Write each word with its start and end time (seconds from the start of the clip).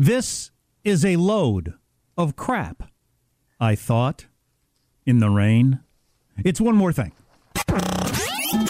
This 0.00 0.52
is 0.84 1.04
a 1.04 1.16
load 1.16 1.74
of 2.16 2.36
crap, 2.36 2.84
I 3.58 3.74
thought, 3.74 4.26
in 5.04 5.18
the 5.18 5.28
rain. 5.28 5.80
It's 6.44 6.60
one 6.60 6.76
more 6.76 6.92
thing. 6.92 7.10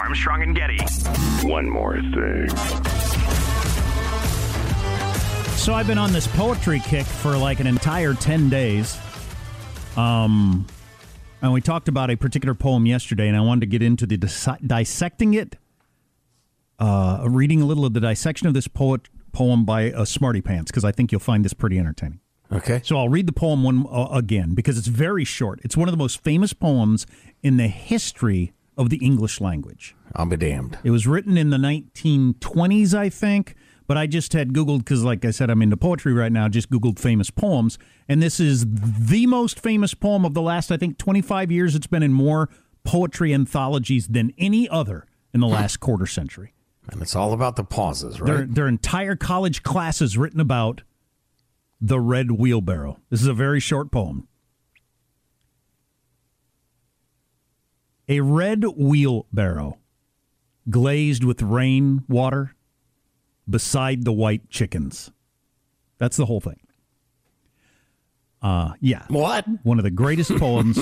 Armstrong 0.00 0.40
and 0.42 0.56
Getty. 0.56 0.78
One 1.46 1.68
more 1.68 2.00
thing. 2.00 2.48
So 5.58 5.74
I've 5.74 5.86
been 5.86 5.98
on 5.98 6.14
this 6.14 6.26
poetry 6.28 6.80
kick 6.80 7.04
for 7.04 7.36
like 7.36 7.60
an 7.60 7.66
entire 7.66 8.14
10 8.14 8.48
days. 8.48 8.96
Um, 9.98 10.66
and 11.42 11.52
we 11.52 11.60
talked 11.60 11.88
about 11.88 12.10
a 12.10 12.16
particular 12.16 12.54
poem 12.54 12.86
yesterday, 12.86 13.28
and 13.28 13.36
I 13.36 13.40
wanted 13.40 13.60
to 13.60 13.66
get 13.66 13.82
into 13.82 14.06
the 14.06 14.16
dis- 14.16 14.48
dissecting 14.66 15.34
it, 15.34 15.58
uh, 16.78 17.26
reading 17.28 17.60
a 17.60 17.66
little 17.66 17.84
of 17.84 17.92
the 17.92 18.00
dissection 18.00 18.48
of 18.48 18.54
this 18.54 18.66
poet 18.66 19.10
poem 19.38 19.64
by 19.64 19.82
a 19.82 20.04
Smarty 20.04 20.40
Pants 20.40 20.68
because 20.68 20.84
I 20.84 20.90
think 20.90 21.12
you'll 21.12 21.20
find 21.20 21.44
this 21.44 21.52
pretty 21.52 21.78
entertaining. 21.78 22.18
Okay. 22.50 22.80
So 22.82 22.96
I'll 22.96 23.08
read 23.08 23.28
the 23.28 23.32
poem 23.32 23.62
one 23.62 23.86
uh, 23.88 24.08
again 24.10 24.54
because 24.56 24.76
it's 24.76 24.88
very 24.88 25.24
short. 25.24 25.60
It's 25.62 25.76
one 25.76 25.86
of 25.86 25.92
the 25.92 25.98
most 25.98 26.24
famous 26.24 26.52
poems 26.52 27.06
in 27.40 27.56
the 27.56 27.68
history 27.68 28.52
of 28.76 28.90
the 28.90 28.96
English 28.96 29.40
language. 29.40 29.94
I'll 30.16 30.26
be 30.26 30.36
damned. 30.36 30.78
It 30.82 30.90
was 30.90 31.06
written 31.06 31.38
in 31.38 31.50
the 31.50 31.56
1920s, 31.56 32.94
I 32.94 33.10
think, 33.10 33.54
but 33.86 33.96
I 33.96 34.08
just 34.08 34.32
had 34.32 34.52
Googled 34.52 34.78
because, 34.78 35.04
like 35.04 35.24
I 35.24 35.30
said, 35.30 35.50
I'm 35.50 35.62
into 35.62 35.76
poetry 35.76 36.12
right 36.12 36.32
now, 36.32 36.48
just 36.48 36.68
Googled 36.68 36.98
famous 36.98 37.30
poems. 37.30 37.78
And 38.08 38.20
this 38.20 38.40
is 38.40 38.66
the 38.68 39.26
most 39.26 39.60
famous 39.60 39.94
poem 39.94 40.24
of 40.24 40.34
the 40.34 40.42
last, 40.42 40.72
I 40.72 40.76
think, 40.76 40.98
25 40.98 41.52
years. 41.52 41.76
It's 41.76 41.86
been 41.86 42.02
in 42.02 42.12
more 42.12 42.48
poetry 42.82 43.32
anthologies 43.32 44.08
than 44.08 44.32
any 44.36 44.68
other 44.68 45.06
in 45.32 45.38
the 45.38 45.46
last 45.46 45.78
quarter 45.78 46.06
century. 46.06 46.54
And 46.90 47.02
it's 47.02 47.14
all 47.14 47.32
about 47.32 47.56
the 47.56 47.64
pauses, 47.64 48.20
right? 48.20 48.26
Their, 48.28 48.46
their 48.46 48.68
entire 48.68 49.14
college 49.16 49.62
class 49.62 50.00
is 50.00 50.16
written 50.16 50.40
about 50.40 50.82
the 51.80 52.00
red 52.00 52.32
wheelbarrow. 52.32 52.98
This 53.10 53.20
is 53.20 53.26
a 53.26 53.34
very 53.34 53.60
short 53.60 53.90
poem. 53.90 54.26
A 58.08 58.20
red 58.20 58.64
wheelbarrow 58.64 59.78
glazed 60.70 61.24
with 61.24 61.42
rain 61.42 62.04
water 62.08 62.54
beside 63.48 64.04
the 64.04 64.12
white 64.12 64.48
chickens. 64.48 65.10
That's 65.98 66.16
the 66.16 66.26
whole 66.26 66.40
thing. 66.40 66.60
Uh, 68.40 68.72
yeah. 68.80 69.04
What? 69.08 69.44
One 69.62 69.78
of 69.78 69.84
the 69.84 69.90
greatest 69.90 70.30
poems 70.38 70.78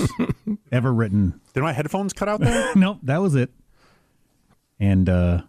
ever 0.71 0.93
written. 0.93 1.41
Did 1.53 1.63
my 1.63 1.73
headphones 1.73 2.13
cut 2.13 2.29
out 2.29 2.39
there? 2.39 2.71
no, 2.75 2.99
that 3.03 3.17
was 3.17 3.35
it. 3.35 3.51
And 4.79 5.09
uh, 5.09 5.41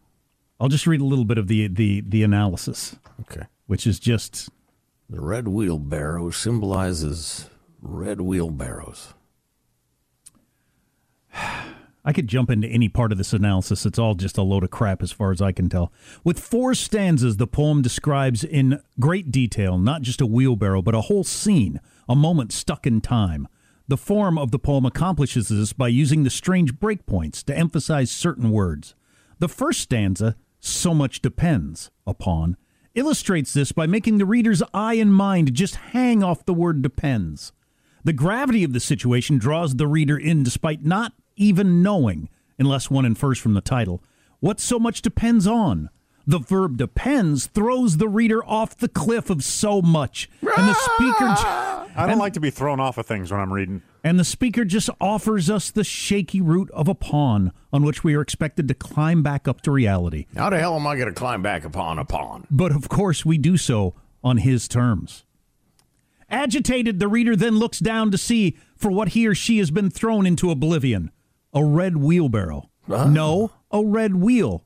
I'll 0.60 0.68
just 0.68 0.86
read 0.86 1.00
a 1.00 1.04
little 1.04 1.24
bit 1.24 1.38
of 1.38 1.46
the, 1.48 1.68
the, 1.68 2.02
the 2.06 2.22
analysis. 2.22 2.96
Okay. 3.22 3.46
Which 3.66 3.86
is 3.86 3.98
just. 3.98 4.48
The 5.08 5.20
red 5.20 5.48
wheelbarrow 5.48 6.30
symbolizes 6.30 7.48
red 7.80 8.20
wheelbarrows. 8.20 9.14
I 12.04 12.12
could 12.12 12.26
jump 12.26 12.50
into 12.50 12.66
any 12.68 12.88
part 12.88 13.12
of 13.12 13.18
this 13.18 13.32
analysis. 13.34 13.84
It's 13.84 13.98
all 13.98 14.14
just 14.14 14.38
a 14.38 14.42
load 14.42 14.64
of 14.64 14.70
crap 14.70 15.02
as 15.02 15.12
far 15.12 15.30
as 15.30 15.42
I 15.42 15.52
can 15.52 15.68
tell. 15.68 15.92
With 16.24 16.40
four 16.40 16.74
stanzas, 16.74 17.36
the 17.36 17.46
poem 17.46 17.82
describes 17.82 18.42
in 18.42 18.80
great 18.98 19.30
detail 19.30 19.76
not 19.76 20.02
just 20.02 20.20
a 20.20 20.26
wheelbarrow, 20.26 20.80
but 20.80 20.94
a 20.94 21.02
whole 21.02 21.24
scene, 21.24 21.80
a 22.08 22.16
moment 22.16 22.52
stuck 22.52 22.86
in 22.86 23.00
time. 23.00 23.46
The 23.88 23.98
form 23.98 24.38
of 24.38 24.50
the 24.50 24.58
poem 24.58 24.86
accomplishes 24.86 25.48
this 25.48 25.72
by 25.72 25.88
using 25.88 26.24
the 26.24 26.30
strange 26.30 26.74
breakpoints 26.74 27.44
to 27.44 27.56
emphasize 27.56 28.10
certain 28.10 28.50
words. 28.50 28.94
The 29.38 29.48
first 29.48 29.80
stanza, 29.80 30.36
so 30.60 30.94
much 30.94 31.20
depends 31.20 31.90
upon, 32.06 32.56
illustrates 32.94 33.52
this 33.52 33.72
by 33.72 33.86
making 33.86 34.18
the 34.18 34.26
reader's 34.26 34.62
eye 34.74 34.94
and 34.94 35.14
mind 35.14 35.54
just 35.54 35.76
hang 35.76 36.22
off 36.22 36.44
the 36.44 36.54
word 36.54 36.82
depends. 36.82 37.52
The 38.04 38.12
gravity 38.12 38.64
of 38.64 38.72
the 38.72 38.80
situation 38.80 39.38
draws 39.38 39.74
the 39.74 39.86
reader 39.86 40.16
in 40.16 40.42
despite 40.42 40.84
not 40.84 41.12
even 41.36 41.82
knowing, 41.82 42.28
unless 42.58 42.90
one 42.90 43.04
infers 43.04 43.38
from 43.38 43.54
the 43.54 43.60
title, 43.60 44.02
what 44.40 44.60
so 44.60 44.78
much 44.78 45.02
depends 45.02 45.46
on. 45.46 45.90
The 46.26 46.38
verb 46.38 46.76
depends 46.76 47.46
throws 47.46 47.96
the 47.96 48.08
reader 48.08 48.44
off 48.44 48.76
the 48.76 48.88
cliff 48.88 49.30
of 49.30 49.42
so 49.42 49.80
much. 49.80 50.28
And 50.42 50.68
the 50.68 50.74
speaker. 50.74 51.77
I 51.98 52.02
don't 52.02 52.12
and, 52.12 52.20
like 52.20 52.34
to 52.34 52.40
be 52.40 52.50
thrown 52.50 52.78
off 52.78 52.96
of 52.96 53.06
things 53.06 53.32
when 53.32 53.40
I'm 53.40 53.52
reading. 53.52 53.82
And 54.04 54.20
the 54.20 54.24
speaker 54.24 54.64
just 54.64 54.88
offers 55.00 55.50
us 55.50 55.72
the 55.72 55.82
shaky 55.82 56.40
root 56.40 56.70
of 56.70 56.86
a 56.86 56.94
pawn 56.94 57.52
on 57.72 57.82
which 57.82 58.04
we 58.04 58.14
are 58.14 58.20
expected 58.20 58.68
to 58.68 58.74
climb 58.74 59.24
back 59.24 59.48
up 59.48 59.62
to 59.62 59.72
reality. 59.72 60.26
How 60.36 60.48
the 60.48 60.60
hell 60.60 60.76
am 60.76 60.86
I 60.86 60.94
going 60.94 61.08
to 61.08 61.14
climb 61.14 61.42
back 61.42 61.64
upon 61.64 61.98
a 61.98 62.04
pawn? 62.04 62.46
But 62.52 62.70
of 62.70 62.88
course, 62.88 63.26
we 63.26 63.36
do 63.36 63.56
so 63.56 63.96
on 64.22 64.36
his 64.38 64.68
terms. 64.68 65.24
Agitated, 66.30 67.00
the 67.00 67.08
reader 67.08 67.34
then 67.34 67.58
looks 67.58 67.80
down 67.80 68.12
to 68.12 68.18
see 68.18 68.56
for 68.76 68.92
what 68.92 69.08
he 69.08 69.26
or 69.26 69.34
she 69.34 69.58
has 69.58 69.72
been 69.72 69.90
thrown 69.90 70.24
into 70.24 70.52
oblivion 70.52 71.10
a 71.52 71.64
red 71.64 71.96
wheelbarrow. 71.96 72.70
Uh-huh. 72.88 73.08
No, 73.08 73.50
a 73.72 73.84
red 73.84 74.14
wheel 74.14 74.64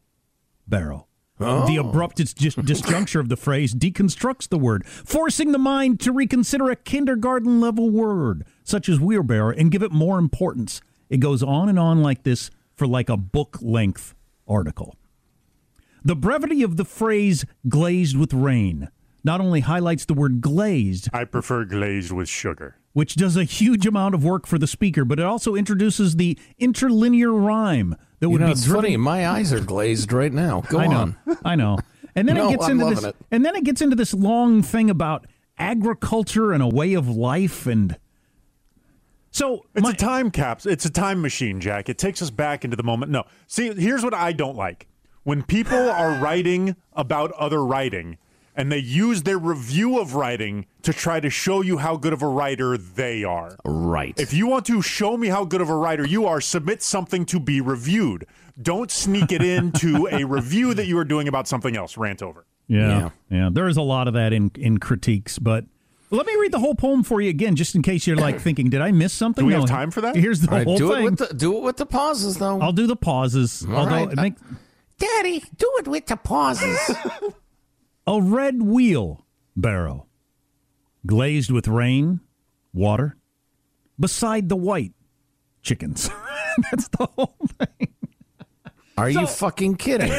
barrow. 0.69 1.07
Oh. 1.45 1.67
The 1.67 1.77
abrupt 1.77 2.17
dis- 2.17 2.35
disjuncture 2.35 3.21
of 3.21 3.29
the 3.29 3.37
phrase 3.37 3.75
deconstructs 3.75 4.49
the 4.49 4.59
word, 4.59 4.87
forcing 4.87 5.53
the 5.53 5.59
mind 5.59 6.01
to 6.01 6.13
reconsider 6.13 6.71
a 6.71 6.77
kindergarten 6.77 7.61
level 7.61 7.91
word, 7.91 8.45
such 8.65 8.89
as 8.89 8.99
wheelbarrow, 9.01 9.51
and 9.57 9.71
give 9.71 9.83
it 9.83 9.93
more 9.93 10.19
importance. 10.19 10.81
It 11.11 11.19
goes 11.19 11.43
on 11.43 11.69
and 11.69 11.79
on 11.79 12.03
like 12.03 12.23
this 12.23 12.51
for 12.75 12.87
like 12.87 13.09
a 13.09 13.17
book 13.17 13.59
length 13.61 14.15
article. 14.49 14.97
The 16.05 16.17
brevity 16.17 16.63
of 16.63 16.77
the 16.77 16.85
phrase 16.85 17.45
glazed 17.69 18.17
with 18.17 18.33
rain 18.33 18.89
not 19.25 19.41
only 19.41 19.61
highlights 19.61 20.05
the 20.05 20.15
word 20.15 20.41
glazed, 20.41 21.09
I 21.13 21.25
prefer 21.25 21.65
glazed 21.65 22.11
with 22.11 22.29
sugar. 22.29 22.77
which 22.93 23.15
does 23.15 23.37
a 23.37 23.45
huge 23.45 23.87
amount 23.87 24.17
of 24.17 24.25
work 24.25 24.47
for 24.49 24.59
the 24.59 24.67
speaker, 24.67 25.05
but 25.05 25.21
it 25.21 25.25
also 25.25 25.55
introduces 25.55 26.17
the 26.17 26.37
interlinear 26.59 27.31
rhyme 27.33 27.95
that 28.23 28.31
You 28.31 28.39
know, 28.39 28.47
be 28.47 28.53
it's 28.53 28.65
driven- 28.65 28.83
funny. 28.85 28.97
My 28.97 29.29
eyes 29.29 29.53
are 29.53 29.61
glazed 29.61 30.13
right 30.13 30.33
now. 30.33 30.63
Go 30.69 30.79
I 30.79 30.87
know, 30.87 30.97
on. 30.97 31.17
I 31.45 31.55
know. 31.57 31.79
And 32.15 32.29
then 32.29 32.37
No, 32.39 32.49
it 32.49 32.53
gets 32.53 32.65
I'm 32.67 32.81
into 32.81 32.95
this, 32.95 33.05
it. 33.05 33.17
and 33.31 33.45
then 33.45 33.55
it 33.57 33.65
gets 33.65 33.83
into 33.83 33.97
this 33.97 34.15
long 34.15 34.63
thing 34.63 34.89
about 34.91 35.27
agriculture 35.59 36.53
and 36.53 36.63
a 36.63 36.69
way 36.69 36.95
of 36.95 37.09
life, 37.09 37.67
and 37.67 37.99
so 39.31 39.65
It's 39.75 39.83
my- 39.83 39.91
a 39.91 39.95
time 39.95 40.31
capsule. 40.31 40.73
It's 40.73 40.85
a 40.85 40.91
time 40.91 41.21
machine, 41.23 41.61
Jack. 41.61 41.89
It 41.89 41.99
takes 41.99 42.21
us 42.23 42.31
back 42.31 42.65
into 42.65 42.77
the 42.77 42.83
moment. 42.83 43.11
No. 43.13 43.25
See, 43.47 43.73
here's 43.75 44.05
what 44.05 44.15
I 44.15 44.33
don't 44.33 44.57
like. 44.57 44.87
When 45.25 45.43
people 45.43 45.91
are 45.91 46.19
writing 46.21 46.77
about 46.95 47.33
other 47.33 47.65
writing 47.65 48.19
and 48.55 48.71
they 48.71 48.79
use 48.79 49.23
their 49.23 49.39
review 49.39 49.99
of 49.99 50.15
writing 50.15 50.67
to 50.83 50.93
try 50.93 51.21
to 51.21 51.31
show 51.31 51.63
you 51.63 51.79
how 51.79 51.97
good 51.97 52.13
of 52.13 52.23
a 52.23 52.27
writer 52.29 52.77
they 52.77 53.25
are. 53.25 53.57
Right. 53.65 54.19
If 54.19 54.33
you 54.33 54.47
want 54.47 54.67
to 54.67 54.83
show 54.83 55.17
me 55.17 55.29
how 55.29 55.45
good 55.45 55.61
of 55.61 55.69
a 55.71 55.77
writer 55.77 56.07
you 56.07 56.27
are, 56.27 56.41
submit 56.41 56.83
something 56.83 57.25
to 57.27 57.41
be 57.41 57.61
reviewed. 57.61 58.27
Don't 58.61 58.91
sneak 58.91 59.33
it 59.33 59.43
into 59.43 60.07
a 60.11 60.25
review 60.39 60.75
that 60.75 60.87
you 60.87 60.99
are 60.99 61.05
doing 61.05 61.29
about 61.29 61.49
something 61.49 61.77
else. 61.77 61.97
Rant 61.97 62.23
over. 62.23 62.45
Yeah, 62.69 63.11
yeah. 63.31 63.49
There 63.53 63.69
is 63.69 63.77
a 63.77 63.83
lot 63.83 64.09
of 64.09 64.15
that 64.15 64.33
in 64.33 64.51
in 64.57 64.79
critiques, 64.79 65.39
but 65.39 65.65
let 66.11 66.27
me 66.27 66.35
read 66.37 66.53
the 66.53 66.59
whole 66.59 66.75
poem 66.75 67.03
for 67.03 67.21
you 67.21 67.29
again, 67.31 67.57
just 67.57 67.75
in 67.75 67.83
case 67.83 68.07
you're 68.07 68.17
like 68.17 68.39
thinking, 68.47 68.69
did 68.71 68.81
I 68.83 68.93
miss 68.93 69.13
something? 69.13 69.43
Do 69.43 69.47
we 69.47 69.53
No, 69.55 69.61
have 69.61 69.69
time 69.69 69.91
for 69.91 70.01
that? 70.03 70.15
Here's 70.15 70.41
the 70.41 70.51
All 70.51 70.57
right, 70.59 70.67
whole 70.67 70.77
do 70.79 70.89
thing. 70.91 70.99
it 71.07 71.11
with 71.11 71.19
the 71.19 71.35
do 71.35 71.57
it 71.57 71.63
with 71.63 71.77
the 71.79 71.87
pauses 71.87 72.37
though. 72.37 72.61
I'll 72.61 72.73
do 72.73 72.87
the 72.87 72.97
pauses. 72.97 73.67
All 73.69 73.77
although 73.77 73.91
right. 73.91 74.13
it 74.13 74.17
make, 74.17 74.35
Daddy, 74.99 75.43
do 75.57 75.71
it 75.79 75.89
with 75.89 76.07
the 76.07 76.17
pauses. 76.17 76.79
a 78.07 78.21
red 78.21 78.63
wheel 78.63 79.27
barrow, 79.57 80.07
glazed 81.07 81.51
with 81.51 81.69
rain, 81.69 82.21
water, 82.73 83.17
beside 83.99 84.49
the 84.49 84.57
white 84.57 84.93
chickens. 85.63 86.11
That's 86.71 86.89
the 86.89 87.07
whole 87.07 87.37
thing. 87.59 87.89
Are 88.99 89.09
you 89.09 89.27
fucking 89.27 89.77
kidding 89.77 90.13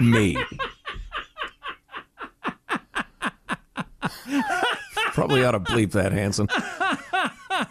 me? 0.00 0.36
Probably 5.12 5.44
ought 5.44 5.52
to 5.52 5.60
bleep 5.60 5.92
that, 5.92 6.12
Hanson. 6.12 6.48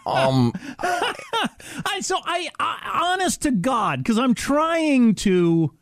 Um, 0.06 0.52
I 0.80 2.00
so 2.02 2.18
I, 2.24 2.50
I 2.60 3.12
honest 3.14 3.42
to 3.44 3.52
God, 3.52 4.00
because 4.00 4.18
I'm 4.18 4.34
trying 4.34 5.16
to. 5.16 5.74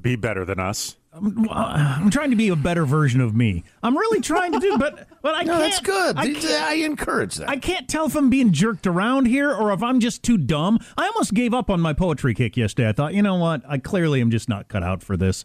Be 0.00 0.16
better 0.16 0.44
than 0.44 0.58
us. 0.58 0.96
I'm 1.16 2.10
trying 2.10 2.30
to 2.30 2.36
be 2.36 2.48
a 2.48 2.56
better 2.56 2.84
version 2.84 3.20
of 3.20 3.36
me. 3.36 3.62
I'm 3.82 3.96
really 3.96 4.20
trying 4.20 4.52
to 4.52 4.58
do, 4.58 4.76
but 4.78 5.06
but 5.22 5.34
I 5.34 5.42
no, 5.44 5.52
can't. 5.52 5.62
that's 5.62 5.80
good. 5.80 6.16
I 6.16 6.70
I, 6.70 6.74
encourage 6.84 7.36
that. 7.36 7.48
I 7.48 7.56
can't 7.56 7.88
tell 7.88 8.06
if 8.06 8.16
I'm 8.16 8.30
being 8.30 8.52
jerked 8.52 8.86
around 8.86 9.26
here 9.26 9.52
or 9.52 9.72
if 9.72 9.82
I'm 9.82 10.00
just 10.00 10.22
too 10.24 10.36
dumb. 10.36 10.78
I 10.96 11.06
almost 11.06 11.32
gave 11.32 11.54
up 11.54 11.70
on 11.70 11.80
my 11.80 11.92
poetry 11.92 12.34
kick 12.34 12.56
yesterday. 12.56 12.88
I 12.88 12.92
thought, 12.92 13.14
you 13.14 13.22
know 13.22 13.36
what? 13.36 13.62
I 13.68 13.78
clearly 13.78 14.20
am 14.20 14.30
just 14.30 14.48
not 14.48 14.68
cut 14.68 14.82
out 14.82 15.02
for 15.02 15.16
this. 15.16 15.44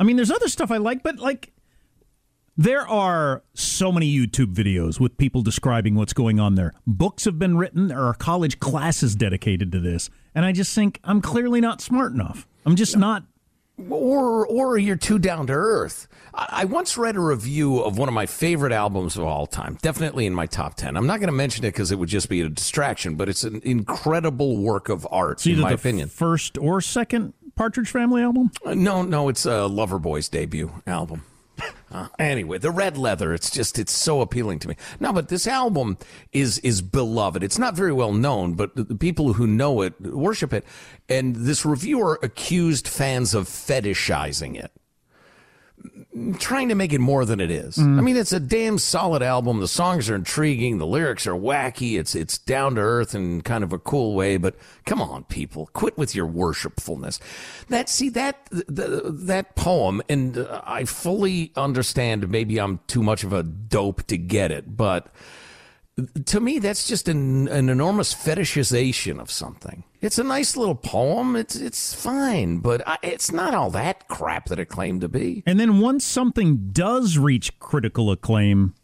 I 0.00 0.04
mean, 0.04 0.16
there's 0.16 0.30
other 0.32 0.48
stuff 0.48 0.70
I 0.70 0.78
like, 0.78 1.02
but 1.02 1.18
like, 1.18 1.52
there 2.56 2.86
are 2.86 3.44
so 3.54 3.92
many 3.92 4.12
YouTube 4.12 4.52
videos 4.52 4.98
with 4.98 5.16
people 5.16 5.42
describing 5.42 5.94
what's 5.94 6.12
going 6.12 6.40
on 6.40 6.56
there. 6.56 6.72
Books 6.88 7.24
have 7.24 7.38
been 7.38 7.56
written. 7.56 7.86
There 7.86 8.00
are 8.00 8.14
college 8.14 8.58
classes 8.58 9.14
dedicated 9.14 9.70
to 9.72 9.78
this, 9.78 10.10
and 10.34 10.44
I 10.44 10.50
just 10.50 10.74
think 10.74 10.98
I'm 11.04 11.20
clearly 11.20 11.60
not 11.60 11.80
smart 11.80 12.12
enough. 12.12 12.48
I'm 12.66 12.74
just 12.74 12.96
not. 12.96 13.22
Or 13.90 14.46
or 14.46 14.78
you're 14.78 14.96
too 14.96 15.18
down 15.18 15.46
to 15.48 15.52
earth. 15.52 16.08
I, 16.34 16.46
I 16.50 16.64
once 16.64 16.96
read 16.98 17.16
a 17.16 17.20
review 17.20 17.78
of 17.80 17.98
one 17.98 18.08
of 18.08 18.14
my 18.14 18.26
favorite 18.26 18.72
albums 18.72 19.16
of 19.16 19.24
all 19.24 19.46
time, 19.46 19.78
definitely 19.82 20.26
in 20.26 20.34
my 20.34 20.46
top 20.46 20.74
ten. 20.74 20.96
I'm 20.96 21.06
not 21.06 21.20
going 21.20 21.28
to 21.28 21.32
mention 21.36 21.64
it 21.64 21.68
because 21.72 21.92
it 21.92 21.98
would 21.98 22.08
just 22.08 22.28
be 22.28 22.40
a 22.40 22.48
distraction, 22.48 23.14
but 23.16 23.28
it's 23.28 23.44
an 23.44 23.60
incredible 23.64 24.58
work 24.58 24.88
of 24.88 25.06
art, 25.10 25.46
in 25.46 25.60
my 25.60 25.70
the 25.70 25.74
opinion. 25.74 26.08
first 26.08 26.58
or 26.58 26.80
second 26.80 27.34
Partridge 27.54 27.90
Family 27.90 28.22
album. 28.22 28.50
Uh, 28.64 28.74
no, 28.74 29.02
no, 29.02 29.28
it's 29.28 29.46
uh, 29.46 29.68
Loverboy's 29.68 30.28
debut 30.28 30.70
album. 30.86 31.22
Uh, 31.90 32.08
anyway, 32.18 32.58
the 32.58 32.70
red 32.70 32.96
leather, 32.96 33.32
it's 33.32 33.50
just, 33.50 33.78
it's 33.78 33.92
so 33.92 34.20
appealing 34.20 34.58
to 34.60 34.68
me. 34.68 34.76
No, 35.00 35.12
but 35.12 35.28
this 35.28 35.46
album 35.46 35.98
is, 36.32 36.58
is 36.60 36.82
beloved. 36.82 37.42
It's 37.42 37.58
not 37.58 37.74
very 37.74 37.92
well 37.92 38.12
known, 38.12 38.54
but 38.54 38.74
the, 38.76 38.84
the 38.84 38.94
people 38.94 39.34
who 39.34 39.46
know 39.46 39.82
it 39.82 40.00
worship 40.00 40.52
it. 40.52 40.64
And 41.08 41.34
this 41.36 41.64
reviewer 41.64 42.18
accused 42.22 42.86
fans 42.86 43.34
of 43.34 43.46
fetishizing 43.46 44.62
it. 44.62 44.72
Trying 46.38 46.68
to 46.70 46.74
make 46.74 46.92
it 46.92 46.98
more 46.98 47.24
than 47.24 47.38
it 47.38 47.50
is. 47.50 47.78
I 47.78 47.82
mean, 47.82 48.16
it's 48.16 48.32
a 48.32 48.40
damn 48.40 48.78
solid 48.78 49.22
album. 49.22 49.60
The 49.60 49.68
songs 49.68 50.10
are 50.10 50.16
intriguing. 50.16 50.78
The 50.78 50.86
lyrics 50.86 51.28
are 51.28 51.34
wacky. 51.34 51.96
It's 51.98 52.16
it's 52.16 52.38
down 52.38 52.74
to 52.74 52.80
earth 52.80 53.14
in 53.14 53.42
kind 53.42 53.62
of 53.62 53.72
a 53.72 53.78
cool 53.78 54.14
way. 54.16 54.36
But 54.36 54.56
come 54.84 55.00
on, 55.00 55.24
people, 55.24 55.68
quit 55.74 55.96
with 55.96 56.16
your 56.16 56.26
worshipfulness. 56.26 57.20
That 57.68 57.88
see 57.88 58.08
that 58.10 58.48
the, 58.50 59.12
that 59.12 59.54
poem, 59.54 60.02
and 60.08 60.38
uh, 60.38 60.62
I 60.66 60.84
fully 60.86 61.52
understand. 61.54 62.28
Maybe 62.28 62.58
I'm 62.58 62.80
too 62.88 63.02
much 63.02 63.22
of 63.22 63.32
a 63.32 63.44
dope 63.44 64.04
to 64.08 64.18
get 64.18 64.50
it, 64.50 64.76
but 64.76 65.12
to 66.26 66.40
me, 66.40 66.58
that's 66.58 66.86
just 66.86 67.08
an, 67.08 67.48
an 67.48 67.68
enormous 67.68 68.14
fetishization 68.14 69.20
of 69.20 69.30
something. 69.30 69.84
It's 70.00 70.18
a 70.18 70.24
nice 70.24 70.56
little 70.56 70.74
poem. 70.74 71.34
It's 71.36 71.56
it's 71.56 71.94
fine, 71.94 72.58
but 72.58 72.86
I, 72.86 72.98
it's 73.02 73.32
not 73.32 73.54
all 73.54 73.70
that 73.70 74.08
crap 74.08 74.46
that 74.46 74.58
it 74.58 74.66
claimed 74.66 75.00
to 75.00 75.08
be. 75.08 75.42
And 75.46 75.58
then 75.58 75.80
once 75.80 76.04
something 76.04 76.70
does 76.72 77.18
reach 77.18 77.58
critical 77.58 78.10
acclaim, 78.10 78.74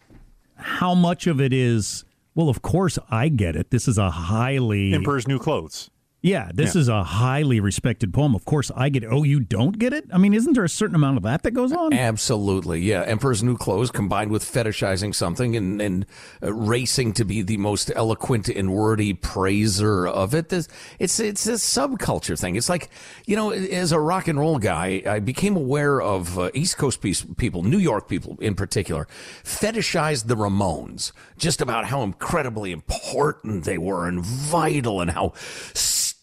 how 0.56 0.94
much 0.94 1.26
of 1.26 1.40
it 1.40 1.52
is, 1.52 2.04
well, 2.34 2.48
of 2.48 2.62
course 2.62 2.98
I 3.10 3.28
get 3.28 3.54
it. 3.54 3.70
This 3.70 3.86
is 3.86 3.98
a 3.98 4.10
highly 4.10 4.92
Emperor's 4.92 5.28
New 5.28 5.38
Clothes. 5.38 5.90
Yeah, 6.24 6.50
this 6.54 6.74
Yeah. 6.74 6.80
is 6.80 6.88
a 6.88 7.04
highly 7.04 7.60
respected 7.60 8.14
poem. 8.14 8.34
Of 8.34 8.46
course 8.46 8.70
I 8.74 8.88
get 8.88 9.02
it. 9.04 9.08
Oh, 9.12 9.24
you 9.24 9.40
don't 9.40 9.78
get 9.78 9.92
it? 9.92 10.06
I 10.10 10.16
mean, 10.16 10.32
isn't 10.32 10.54
there 10.54 10.64
a 10.64 10.70
certain 10.70 10.94
amount 10.96 11.18
of 11.18 11.22
that 11.24 11.42
that 11.42 11.50
goes 11.50 11.70
on? 11.70 11.92
Absolutely, 11.92 12.80
yeah. 12.80 13.02
Emperor's 13.02 13.42
New 13.42 13.58
Clothes 13.58 13.90
combined 13.90 14.30
with 14.30 14.42
fetishizing 14.42 15.14
something 15.14 15.54
and, 15.54 15.82
and 15.82 16.06
uh, 16.42 16.50
racing 16.54 17.12
to 17.12 17.26
be 17.26 17.42
the 17.42 17.58
most 17.58 17.92
eloquent 17.94 18.48
and 18.48 18.72
wordy 18.72 19.12
praiser 19.12 20.06
of 20.06 20.34
it. 20.34 20.48
This- 20.48 20.66
It's 20.98 21.20
it's 21.20 21.46
a 21.46 21.52
subculture 21.58 22.38
thing. 22.40 22.56
It's 22.56 22.70
like 22.70 22.88
you 23.26 23.36
know, 23.36 23.50
as 23.50 23.92
a 23.92 24.00
rock 24.00 24.26
and 24.26 24.38
roll 24.38 24.58
guy, 24.58 25.02
I 25.06 25.18
became 25.18 25.56
aware 25.56 26.00
of 26.00 26.38
uh, 26.38 26.50
East 26.54 26.78
Coast 26.78 27.02
people, 27.36 27.62
New 27.62 27.76
York 27.78 28.08
people 28.08 28.38
in 28.40 28.54
particular, 28.54 29.06
fetishized 29.44 30.26
the 30.28 30.36
Ramones 30.36 31.12
just 31.36 31.60
about 31.60 31.84
how 31.84 32.02
incredibly 32.02 32.72
important 32.72 33.64
they 33.64 33.76
were 33.76 34.08
and 34.08 34.24
vital, 34.24 35.02
and 35.02 35.10
how 35.10 35.34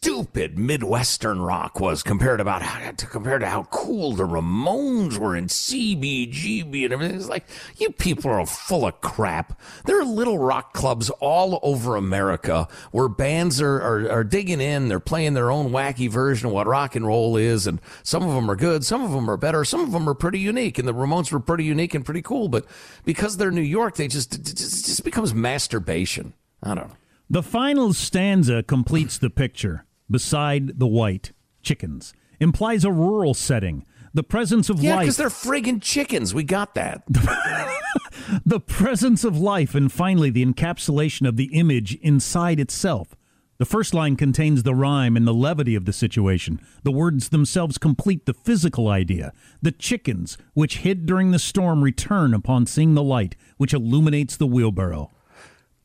stupid 0.03 0.57
Midwestern 0.57 1.43
rock 1.43 1.79
was 1.79 2.01
compared 2.01 2.39
about 2.39 2.63
to 2.97 3.05
compared 3.05 3.41
to 3.41 3.47
how 3.47 3.65
cool 3.65 4.13
the 4.13 4.23
Ramones 4.23 5.19
were 5.19 5.35
and 5.35 5.47
CBGB 5.47 6.85
and 6.85 6.93
everything. 6.93 7.15
It's 7.15 7.29
like 7.29 7.45
you 7.77 7.91
people 7.91 8.31
are 8.31 8.43
full 8.47 8.87
of 8.87 8.99
crap. 9.01 9.61
There 9.85 10.01
are 10.01 10.03
little 10.03 10.39
rock 10.39 10.73
clubs 10.73 11.11
all 11.19 11.59
over 11.61 11.95
America 11.95 12.67
where 12.91 13.09
bands 13.09 13.61
are, 13.61 13.75
are, 13.75 14.09
are 14.09 14.23
digging 14.23 14.59
in. 14.59 14.87
They're 14.87 14.99
playing 14.99 15.35
their 15.35 15.51
own 15.51 15.69
wacky 15.69 16.09
version 16.09 16.47
of 16.47 16.53
what 16.53 16.65
rock 16.65 16.95
and 16.95 17.05
roll 17.05 17.37
is, 17.37 17.67
and 17.67 17.79
some 18.01 18.23
of 18.23 18.33
them 18.33 18.49
are 18.49 18.55
good, 18.55 18.83
some 18.83 19.03
of 19.03 19.11
them 19.11 19.29
are 19.29 19.37
better, 19.37 19.63
some 19.63 19.81
of 19.81 19.91
them 19.91 20.09
are 20.09 20.15
pretty 20.15 20.39
unique. 20.39 20.79
And 20.79 20.87
the 20.87 20.95
Ramones 20.95 21.31
were 21.31 21.39
pretty 21.39 21.65
unique 21.65 21.93
and 21.93 22.03
pretty 22.03 22.23
cool, 22.23 22.47
but 22.47 22.65
because 23.05 23.37
they're 23.37 23.51
New 23.51 23.61
York, 23.61 23.97
they 23.97 24.07
just 24.07 24.33
it 24.33 24.45
just, 24.45 24.87
just 24.87 25.03
becomes 25.03 25.31
masturbation. 25.35 26.33
I 26.63 26.73
don't 26.73 26.87
know. 26.87 26.97
The 27.29 27.43
final 27.43 27.93
stanza 27.93 28.63
completes 28.63 29.19
the 29.19 29.29
picture. 29.29 29.85
Beside 30.11 30.79
the 30.79 30.87
white 30.87 31.31
chickens 31.63 32.13
implies 32.39 32.83
a 32.85 32.91
rural 32.91 33.33
setting. 33.33 33.85
The 34.13 34.23
presence 34.23 34.69
of 34.69 34.83
Yeah, 34.83 34.95
life. 34.95 35.03
because 35.03 35.17
they're 35.17 35.29
friggin' 35.29 35.81
chickens. 35.81 36.33
We 36.33 36.43
got 36.43 36.75
that. 36.75 37.03
the 38.45 38.59
presence 38.59 39.23
of 39.23 39.37
life, 39.37 39.73
and 39.73 39.91
finally 39.91 40.29
the 40.29 40.45
encapsulation 40.45 41.27
of 41.27 41.37
the 41.37 41.45
image 41.53 41.95
inside 42.01 42.59
itself. 42.59 43.15
The 43.57 43.65
first 43.65 43.93
line 43.93 44.15
contains 44.15 44.63
the 44.63 44.73
rhyme 44.73 45.15
and 45.15 45.27
the 45.27 45.33
levity 45.35 45.75
of 45.75 45.85
the 45.85 45.93
situation. 45.93 46.59
The 46.83 46.91
words 46.91 47.29
themselves 47.29 47.77
complete 47.77 48.25
the 48.25 48.33
physical 48.33 48.87
idea. 48.87 49.33
The 49.61 49.71
chickens, 49.71 50.35
which 50.55 50.79
hid 50.79 51.05
during 51.05 51.29
the 51.31 51.37
storm, 51.39 51.83
return 51.83 52.33
upon 52.33 52.65
seeing 52.65 52.95
the 52.95 53.03
light, 53.03 53.35
which 53.57 53.73
illuminates 53.73 54.35
the 54.35 54.47
wheelbarrow. 54.47 55.11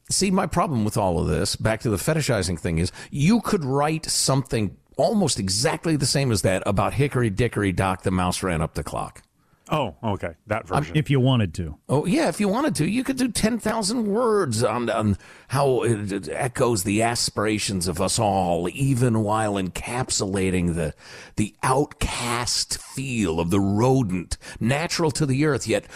See, 0.09 0.31
my 0.31 0.47
problem 0.47 0.85
with 0.85 0.97
all 0.97 1.19
of 1.19 1.27
this, 1.27 1.57
back 1.57 1.81
to 1.81 1.91
the 1.91 1.97
fetishizing 1.97 2.59
thing, 2.61 2.79
is 2.79 2.93
you 3.11 3.41
could 3.41 3.65
write 3.65 4.07
something 4.07 4.77
almost 4.97 5.41
exactly 5.41 5.97
the 5.97 6.07
same 6.07 6.31
as 6.31 6.43
that 6.43 6.63
about 6.65 6.95
Hickory 6.95 7.29
Dickory 7.29 7.73
Dock, 7.73 8.03
the 8.03 8.11
mouse 8.13 8.43
ran 8.43 8.63
up 8.63 8.75
the 8.75 8.85
clock. 8.85 9.23
Oh, 9.69 9.97
okay, 10.03 10.35
that 10.47 10.71
um, 10.71 10.79
version. 10.79 10.97
If 10.97 11.11
you 11.11 11.19
wanted 11.19 11.53
to. 11.55 11.77
Oh 11.89 12.07
yeah, 12.07 12.29
if 12.29 12.39
you 12.39 12.47
wanted 12.47 12.77
to, 12.77 12.89
you 12.89 13.03
could 13.03 13.17
do 13.17 13.29
ten 13.29 13.59
thousand 13.59 14.07
words 14.07 14.63
on 14.63 14.89
on 14.89 15.19
how 15.49 15.83
it, 15.83 16.13
it 16.13 16.29
echoes 16.29 16.85
the 16.85 17.03
aspirations 17.03 17.89
of 17.89 18.01
us 18.01 18.19
all, 18.19 18.69
even 18.69 19.25
while 19.25 19.55
encapsulating 19.55 20.77
the 20.77 20.95
the 21.35 21.57
outcast 21.65 22.79
feel 22.79 23.41
of 23.41 23.51
the 23.51 23.59
rodent, 23.59 24.39
natural 24.61 25.11
to 25.11 25.27
the 25.27 25.45
earth, 25.45 25.67
yet 25.67 25.87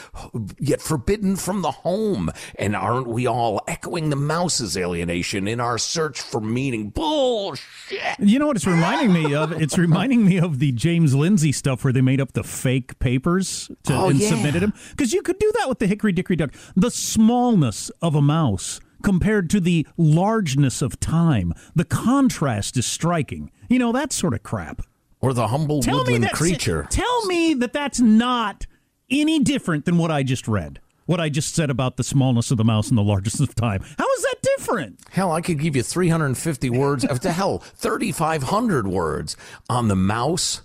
yet 0.58 0.80
forbidden 0.80 1.36
from 1.36 1.62
the 1.62 1.70
home. 1.70 2.30
And 2.58 2.74
aren't 2.74 3.06
we 3.06 3.28
all 3.28 3.62
echoing 3.68 4.10
the 4.10 4.16
mouse's 4.16 4.76
alienation 4.76 5.46
in 5.46 5.60
our 5.60 5.78
search 5.78 6.20
for 6.20 6.40
meaning? 6.40 6.90
Bullshit. 6.90 8.18
You 8.18 8.40
know 8.40 8.48
what 8.48 8.56
it's 8.56 8.66
reminding 8.66 9.12
me 9.12 9.32
of? 9.32 9.52
It's 9.52 9.78
reminding 9.78 10.24
me 10.24 10.38
of 10.38 10.58
the 10.58 10.72
James 10.72 11.14
Lindsay 11.14 11.52
stuff 11.52 11.84
where 11.84 11.92
they 11.92 12.00
made 12.00 12.20
up 12.20 12.32
the 12.32 12.42
fake 12.42 12.98
papers 12.98 13.59
to, 13.68 13.94
Oh, 13.94 14.08
and 14.08 14.18
yeah. 14.18 14.28
submitted 14.28 14.62
them. 14.62 14.72
Because 14.90 15.12
you 15.12 15.22
could 15.22 15.38
do 15.38 15.52
that 15.58 15.68
with 15.68 15.78
the 15.78 15.86
Hickory 15.86 16.12
Dickory 16.12 16.36
Dock. 16.36 16.52
The 16.76 16.90
smallness 16.90 17.90
of 18.02 18.14
a 18.14 18.22
mouse 18.22 18.80
compared 19.02 19.48
to 19.50 19.60
the 19.60 19.86
largeness 19.96 20.82
of 20.82 21.00
time. 21.00 21.52
The 21.74 21.84
contrast 21.84 22.76
is 22.76 22.86
striking. 22.86 23.50
You 23.68 23.78
know, 23.78 23.92
that 23.92 24.12
sort 24.12 24.34
of 24.34 24.42
crap. 24.42 24.82
Or 25.20 25.32
the 25.32 25.48
humble 25.48 25.80
Tell 25.82 25.98
me 25.98 26.14
woodland 26.14 26.24
that 26.24 26.32
creature. 26.32 26.86
Tell 26.90 27.26
me 27.26 27.54
that 27.54 27.72
that's 27.72 28.00
not 28.00 28.66
any 29.10 29.38
different 29.40 29.84
than 29.84 29.98
what 29.98 30.10
I 30.10 30.22
just 30.22 30.46
read. 30.48 30.80
What 31.06 31.18
I 31.20 31.28
just 31.28 31.54
said 31.56 31.70
about 31.70 31.96
the 31.96 32.04
smallness 32.04 32.50
of 32.52 32.56
the 32.56 32.64
mouse 32.64 32.88
and 32.88 32.96
the 32.96 33.02
largest 33.02 33.40
of 33.40 33.54
time. 33.56 33.82
How 33.98 34.06
is 34.14 34.22
that 34.22 34.36
different? 34.56 35.00
Hell, 35.10 35.32
I 35.32 35.40
could 35.40 35.58
give 35.58 35.74
you 35.74 35.82
350 35.82 36.70
words. 36.70 37.04
Of 37.04 37.20
the 37.20 37.32
hell, 37.32 37.58
3,500 37.58 38.86
words 38.86 39.36
on 39.68 39.88
the 39.88 39.96
mouse, 39.96 40.62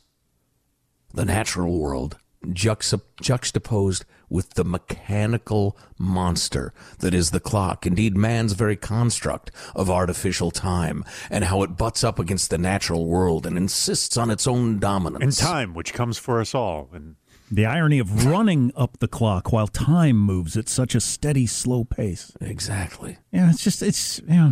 the 1.13 1.25
natural 1.25 1.79
world, 1.79 2.17
juxta- 2.53 3.01
juxtaposed 3.21 4.05
with 4.29 4.51
the 4.55 4.63
mechanical 4.65 5.77
monster 5.99 6.73
that 6.99 7.13
is 7.13 7.31
the 7.31 7.39
clock. 7.39 7.85
Indeed, 7.85 8.17
man's 8.17 8.53
very 8.53 8.75
construct 8.75 9.51
of 9.75 9.89
artificial 9.89 10.51
time, 10.51 11.03
and 11.29 11.43
how 11.45 11.61
it 11.63 11.77
butts 11.77 12.03
up 12.03 12.17
against 12.19 12.49
the 12.49 12.57
natural 12.57 13.05
world 13.05 13.45
and 13.45 13.57
insists 13.57 14.17
on 14.17 14.29
its 14.31 14.47
own 14.47 14.79
dominance. 14.79 15.39
and 15.39 15.47
time, 15.47 15.73
which 15.73 15.93
comes 15.93 16.17
for 16.17 16.39
us 16.41 16.55
all. 16.55 16.89
And 16.93 17.15
The 17.51 17.65
irony 17.65 17.99
of 17.99 18.25
running 18.25 18.71
up 18.75 18.97
the 18.99 19.07
clock 19.07 19.51
while 19.53 19.67
time 19.67 20.17
moves 20.17 20.57
at 20.57 20.67
such 20.69 20.95
a 20.95 20.99
steady, 21.01 21.45
slow 21.45 21.83
pace. 21.83 22.31
Exactly. 22.41 23.17
Yeah, 23.31 23.51
it's 23.51 23.63
just 23.63 23.83
it's 23.83 24.19
yeah. 24.27 24.51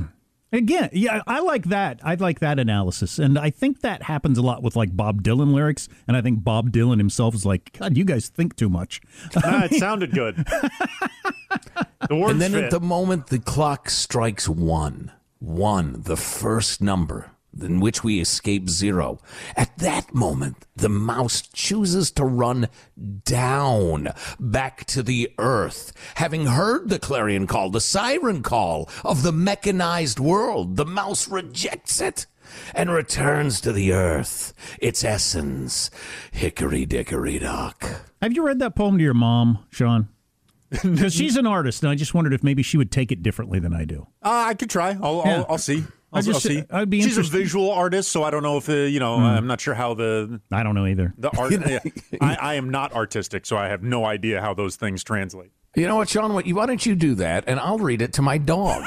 Again, 0.53 0.89
yeah, 0.93 1.24
I 1.25 1.39
like 1.39 1.65
that. 1.65 2.00
I 2.03 2.13
like 2.13 2.39
that 2.39 2.60
analysis, 2.60 3.17
and 3.17 3.39
I 3.39 3.50
think 3.50 3.81
that 3.81 4.03
happens 4.03 4.38
a 4.38 4.43
lot 4.43 4.62
with 4.62 4.75
like 4.75 4.95
Bob 4.95 5.24
Dylan 5.24 5.51
lyrics. 5.51 5.89
And 6.07 6.15
I 6.15 6.22
think 6.22 6.43
Bob 6.43 6.72
Dylan 6.72 7.00
himself 7.00 7.33
is 7.33 7.43
like, 7.43 7.75
God, 7.77 7.98
you 7.98 8.05
guys 8.05 8.29
think 8.29 8.55
too 8.55 8.69
much. 8.69 9.01
ah, 9.43 9.65
it 9.65 9.74
sounded 9.74 10.12
good. 10.12 10.36
the 12.07 12.15
words 12.15 12.33
And 12.33 12.41
then 12.41 12.51
fit. 12.51 12.65
at 12.65 12.72
the 12.72 12.79
moment 12.79 13.27
the 13.27 13.39
clock 13.39 13.89
strikes 13.89 14.48
one, 14.48 15.12
one, 15.39 16.03
the 16.03 16.15
first 16.17 16.81
number 16.81 17.31
in 17.62 17.79
which 17.79 18.03
we 18.03 18.19
escape 18.19 18.69
zero, 18.69 19.19
at 19.55 19.77
that 19.77 20.13
moment 20.13 20.65
the 20.75 20.89
mouse 20.89 21.41
chooses 21.41 22.12
to 22.12 22.25
run 22.25 22.67
down 23.24 24.10
back 24.39 24.86
to 24.86 25.03
the 25.03 25.31
earth. 25.38 25.93
Having 26.15 26.48
heard 26.48 26.89
the 26.89 27.00
clarion 27.00 27.48
call, 27.48 27.69
the 27.69 27.81
siren 27.81 28.41
call 28.43 28.89
of 29.03 29.24
the 29.24 29.31
mechanized 29.31 30.19
world, 30.19 30.75
the 30.77 30.86
mouse 30.86 31.27
rejects 31.27 32.01
it. 32.01 32.25
And 32.75 32.91
returns 32.91 33.60
to 33.62 33.72
the 33.72 33.93
earth, 33.93 34.53
its 34.79 35.03
essence, 35.03 35.89
hickory 36.31 36.86
dickory 36.86 37.39
dock. 37.39 37.83
Have 38.22 38.33
you 38.33 38.45
read 38.45 38.60
that 38.60 38.75
poem 38.75 38.98
to 39.00 39.03
your 39.03 39.15
mom, 39.15 39.65
Sean? 39.72 40.10
Because 40.69 41.13
she's 41.15 41.36
an 41.36 41.48
artist, 41.48 41.81
and 41.81 41.89
I 41.89 41.95
just 41.95 42.13
wondered 42.13 42.33
if 42.33 42.43
maybe 42.43 42.62
she 42.62 42.77
would 42.77 42.91
take 42.91 43.12
it 43.12 43.24
differently 43.24 43.57
than 43.60 43.74
I 43.74 43.86
do. 43.86 44.05
Uh, 44.22 44.45
I 44.50 44.53
could 44.53 44.69
try. 44.69 44.95
I'll, 45.01 45.24
Yeah. 45.25 45.38
I'll, 45.38 45.45
I'll 45.51 45.57
see. 45.57 45.83
I'll, 46.13 46.20
I 46.20 46.22
just- 46.22 46.46
I'll 46.46 46.51
see. 46.51 46.63
I'd 46.70 46.89
be 46.89 47.01
She's 47.01 47.17
a 47.17 47.24
visual 47.24 47.72
artist, 47.72 48.12
so 48.12 48.24
I 48.24 48.29
don't 48.29 48.43
know 48.43 48.58
if 48.58 48.70
uh, 48.70 48.74
you 48.74 49.00
know. 49.00 49.15
I'm 49.15 49.48
not 49.48 49.60
sure 49.60 49.74
how 49.74 49.93
the 49.96 50.39
I 50.51 50.63
don't 50.63 50.75
know 50.75 50.86
either. 50.86 51.13
the 51.17 51.36
art. 51.38 51.51
yeah. 51.51 51.79
I, 52.22 52.36
I 52.36 52.53
am 52.55 52.70
not 52.70 52.93
artistic, 52.93 53.46
so 53.46 53.58
I 53.58 53.67
have 53.67 53.82
no 53.84 54.05
idea 54.05 54.39
how 54.41 54.53
those 54.53 54.75
things 54.75 55.03
translate. 55.03 55.51
You 55.75 55.88
know 55.88 55.96
what, 55.96 56.08
Sean? 56.10 56.34
What, 56.34 56.48
why 56.48 56.67
don't 56.67 56.86
you 56.86 56.93
do 56.96 57.15
that, 57.15 57.46
and 57.48 57.60
I'll 57.60 57.79
read 57.79 58.01
it 58.03 58.13
to 58.13 58.22
my 58.22 58.38
dog, 58.38 58.84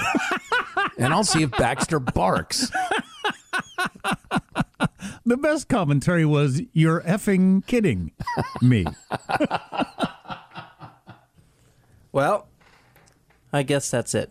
and 0.98 1.12
I'll 1.12 1.24
see 1.24 1.42
if 1.42 1.50
Baxter 1.50 1.98
barks. 1.98 2.70
The 5.24 5.36
best 5.36 5.68
commentary 5.68 6.24
was, 6.24 6.62
"You're 6.72 7.00
effing 7.00 7.66
kidding 7.66 8.12
me." 8.62 8.86
Well, 12.12 12.46
I 13.52 13.62
guess 13.62 13.90
that's 13.90 14.14
it. 14.14 14.30